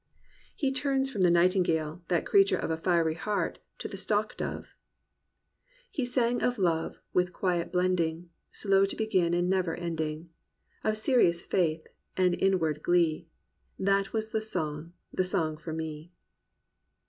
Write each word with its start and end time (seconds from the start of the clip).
He 0.55 0.71
turns 0.73 1.11
from 1.11 1.21
the 1.21 1.29
nightingale, 1.29 2.01
that 2.07 2.25
creature 2.25 2.57
of 2.57 2.71
a 2.71 2.75
"fiery 2.77 3.13
heart," 3.13 3.59
to 3.77 3.87
the 3.87 3.97
Stock 3.97 4.35
dove: 4.35 4.73
He 5.91 6.05
sang 6.05 6.41
of 6.41 6.57
love, 6.57 6.99
with 7.13 7.31
quiet 7.33 7.71
blending. 7.71 8.31
Slow 8.49 8.83
to 8.85 8.95
begin 8.95 9.35
and 9.35 9.47
never 9.47 9.75
ending; 9.75 10.29
Of 10.83 10.97
serious 10.97 11.45
faith, 11.45 11.85
and 12.17 12.33
inward 12.33 12.81
glee; 12.81 13.27
That 13.77 14.11
was 14.11 14.31
the 14.31 14.41
song— 14.41 14.93
^the 15.15 15.23
song 15.23 15.55
for 15.55 15.71
me." 15.71 16.11